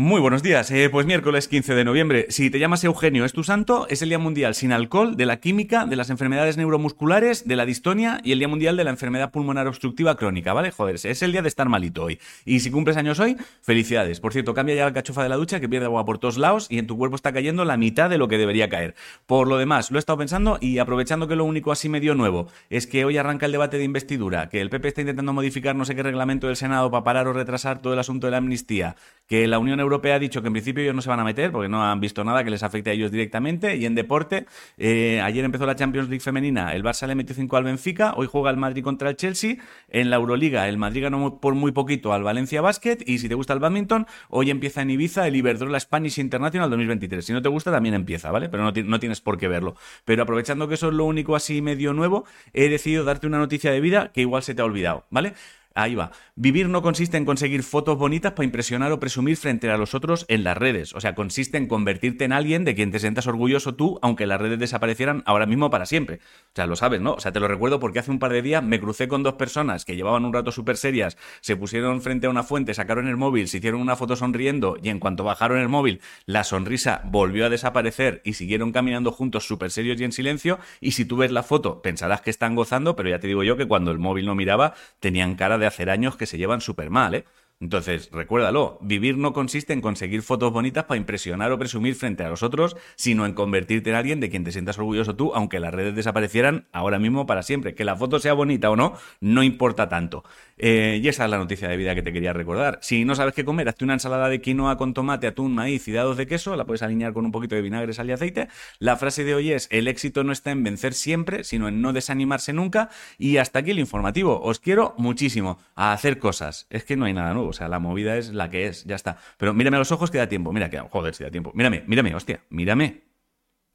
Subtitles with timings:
[0.00, 2.26] Muy buenos días, eh, pues miércoles 15 de noviembre.
[2.28, 5.40] Si te llamas Eugenio, es tu santo, es el Día Mundial sin alcohol, de la
[5.40, 9.32] química, de las enfermedades neuromusculares, de la distonia y el Día Mundial de la enfermedad
[9.32, 10.70] pulmonar obstructiva crónica, ¿vale?
[10.70, 12.20] Joder, es el día de estar malito hoy.
[12.44, 14.20] Y si cumples años hoy, felicidades.
[14.20, 16.68] Por cierto, cambia ya la cachofa de la ducha que pierde agua por todos lados
[16.70, 18.94] y en tu cuerpo está cayendo la mitad de lo que debería caer.
[19.26, 22.46] Por lo demás, lo he estado pensando y aprovechando que lo único así medio nuevo
[22.70, 25.84] es que hoy arranca el debate de investidura, que el PP está intentando modificar no
[25.84, 28.94] sé qué reglamento del Senado para parar o retrasar todo el asunto de la amnistía,
[29.28, 31.52] que la Unión Europea ha dicho que en principio ellos no se van a meter
[31.52, 33.76] porque no han visto nada que les afecte a ellos directamente.
[33.76, 34.46] Y en deporte,
[34.78, 38.26] eh, ayer empezó la Champions League femenina, el Barça le metió 5 al Benfica, hoy
[38.26, 39.56] juega el Madrid contra el Chelsea.
[39.90, 42.98] En la Euroliga, el Madrid ganó por muy poquito al Valencia Basket.
[43.04, 47.24] Y si te gusta el badminton, hoy empieza en Ibiza el Iberdrola Spanish International 2023.
[47.24, 48.48] Si no te gusta, también empieza, ¿vale?
[48.48, 49.76] Pero no, no tienes por qué verlo.
[50.06, 52.24] Pero aprovechando que eso es lo único así medio nuevo,
[52.54, 55.34] he decidido darte una noticia de vida que igual se te ha olvidado, ¿vale?
[55.78, 56.10] Ahí va.
[56.34, 60.26] Vivir no consiste en conseguir fotos bonitas para impresionar o presumir frente a los otros
[60.26, 60.92] en las redes.
[60.92, 64.40] O sea, consiste en convertirte en alguien de quien te sientas orgulloso tú, aunque las
[64.40, 66.18] redes desaparecieran ahora mismo para siempre.
[66.58, 67.12] Sea, lo sabes, ¿no?
[67.12, 69.34] O sea, te lo recuerdo porque hace un par de días me crucé con dos
[69.34, 73.16] personas que llevaban un rato súper serias, se pusieron frente a una fuente, sacaron el
[73.16, 77.46] móvil, se hicieron una foto sonriendo y en cuanto bajaron el móvil, la sonrisa volvió
[77.46, 80.58] a desaparecer y siguieron caminando juntos súper serios y en silencio.
[80.80, 83.56] Y si tú ves la foto, pensarás que están gozando, pero ya te digo yo
[83.56, 86.90] que cuando el móvil no miraba, tenían cara de hacer años que se llevan súper
[86.90, 87.24] mal, ¿eh?
[87.60, 92.28] Entonces, recuérdalo, vivir no consiste en conseguir fotos bonitas para impresionar o presumir frente a
[92.28, 95.74] los otros, sino en convertirte en alguien de quien te sientas orgulloso tú, aunque las
[95.74, 97.74] redes desaparecieran ahora mismo para siempre.
[97.74, 100.22] Que la foto sea bonita o no, no importa tanto.
[100.56, 102.78] Eh, y esa es la noticia de vida que te quería recordar.
[102.80, 105.92] Si no sabes qué comer, hazte una ensalada de quinoa con tomate, atún, maíz y
[105.92, 108.46] dados de queso, la puedes alinear con un poquito de vinagre, sal y aceite.
[108.78, 111.92] La frase de hoy es, el éxito no está en vencer siempre, sino en no
[111.92, 112.90] desanimarse nunca.
[113.18, 114.40] Y hasta aquí el informativo.
[114.40, 116.68] Os quiero muchísimo a hacer cosas.
[116.70, 118.96] Es que no hay nada nuevo, o sea, la movida es la que es, ya
[118.96, 119.18] está.
[119.36, 120.52] Pero mírame a los ojos que da tiempo.
[120.52, 121.52] Mira, que joder, si da tiempo.
[121.54, 123.04] Mírame, mírame, hostia, mírame.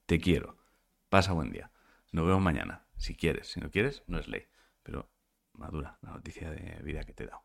[0.05, 0.57] Te quiero.
[1.09, 1.71] Pasa buen día.
[2.11, 2.85] Nos vemos mañana.
[2.97, 4.45] Si quieres, si no quieres, no es ley.
[4.83, 5.09] Pero
[5.53, 7.43] madura la noticia de vida que te he dado.